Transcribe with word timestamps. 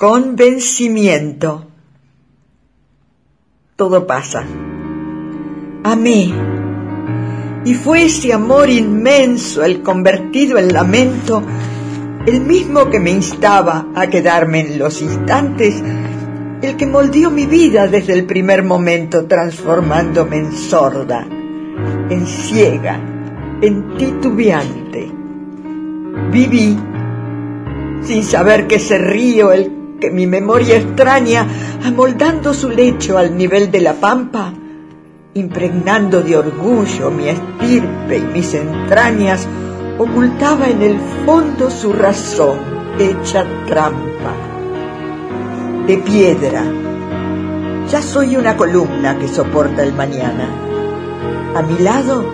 Convencimiento. 0.00 1.66
Todo 3.76 4.06
pasa. 4.06 4.46
Amé. 5.84 6.32
Y 7.66 7.74
fue 7.74 8.04
ese 8.04 8.32
amor 8.32 8.70
inmenso, 8.70 9.62
el 9.62 9.82
convertido 9.82 10.56
en 10.56 10.72
lamento, 10.72 11.42
el 12.24 12.40
mismo 12.40 12.88
que 12.88 12.98
me 12.98 13.10
instaba 13.10 13.88
a 13.94 14.06
quedarme 14.06 14.60
en 14.60 14.78
los 14.78 15.02
instantes, 15.02 15.82
el 16.62 16.76
que 16.78 16.86
moldeó 16.86 17.30
mi 17.30 17.44
vida 17.44 17.86
desde 17.86 18.14
el 18.14 18.24
primer 18.24 18.62
momento, 18.62 19.26
transformándome 19.26 20.38
en 20.38 20.52
sorda, 20.52 21.26
en 22.08 22.26
ciega, 22.26 22.98
en 23.60 23.98
titubeante. 23.98 25.12
Viví 26.32 26.78
sin 28.00 28.24
saber 28.24 28.66
que 28.66 28.78
se 28.78 28.96
río 28.96 29.52
el 29.52 29.79
que 30.00 30.10
mi 30.10 30.26
memoria 30.26 30.76
extraña, 30.76 31.46
amoldando 31.84 32.54
su 32.54 32.70
lecho 32.70 33.18
al 33.18 33.36
nivel 33.36 33.70
de 33.70 33.80
la 33.82 33.94
pampa, 33.94 34.52
impregnando 35.34 36.22
de 36.22 36.36
orgullo 36.36 37.10
mi 37.10 37.28
estirpe 37.28 38.18
y 38.18 38.22
mis 38.22 38.54
entrañas, 38.54 39.46
ocultaba 39.98 40.68
en 40.68 40.82
el 40.82 40.98
fondo 41.26 41.70
su 41.70 41.92
razón 41.92 42.58
hecha 42.98 43.44
trampa. 43.66 44.34
De 45.86 45.98
piedra, 45.98 46.64
ya 47.90 48.00
soy 48.00 48.36
una 48.36 48.56
columna 48.56 49.18
que 49.18 49.28
soporta 49.28 49.82
el 49.82 49.92
mañana. 49.92 50.48
A 51.54 51.62
mi 51.62 51.78
lado, 51.78 52.24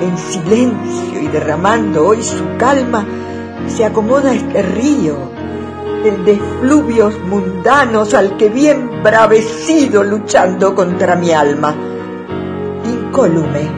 en 0.00 0.16
silencio 0.16 1.20
y 1.20 1.28
derramando 1.28 2.06
hoy 2.06 2.22
su 2.22 2.56
calma, 2.58 3.04
se 3.68 3.84
acomoda 3.84 4.32
este 4.32 4.62
río 4.62 5.35
de 6.10 6.40
fluvios 6.60 7.18
mundanos 7.20 8.14
al 8.14 8.36
que 8.36 8.48
bien 8.48 9.02
bravecido 9.02 10.04
luchando 10.04 10.74
contra 10.74 11.16
mi 11.16 11.32
alma. 11.32 11.74
Incólume, 12.84 13.68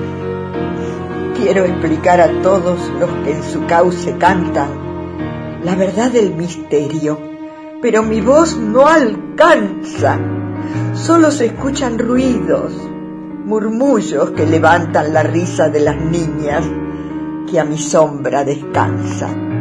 quiero 1.37 1.65
explicar 1.65 2.21
a 2.21 2.43
todos 2.43 2.79
los 2.99 3.11
que 3.25 3.33
en 3.33 3.43
su 3.43 3.67
cauce 3.67 4.17
cantan 4.19 4.89
la 5.65 5.75
verdad 5.75 6.11
del 6.11 6.35
misterio, 6.35 7.19
pero 7.83 8.03
mi 8.03 8.21
voz 8.21 8.57
no 8.57 8.87
alcanza. 8.87 10.19
Solo 10.95 11.31
se 11.31 11.47
escuchan 11.47 11.99
ruidos, 11.99 12.73
murmullos 13.45 14.33
que 14.33 14.47
levantan 14.47 15.13
la 15.13 15.23
risa 15.23 15.69
de 15.69 15.81
las 15.81 15.97
niñas 15.97 16.65
que 17.51 17.59
a 17.59 17.65
mi 17.65 17.79
sombra 17.79 18.45
descansan. 18.45 19.58